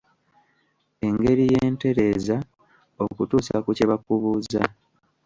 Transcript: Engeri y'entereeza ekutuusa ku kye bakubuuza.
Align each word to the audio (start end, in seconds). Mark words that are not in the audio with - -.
Engeri 1.07 1.43
y'entereeza 1.53 2.37
ekutuusa 3.05 3.55
ku 3.63 3.69
kye 3.77 3.85
bakubuuza. 3.91 4.61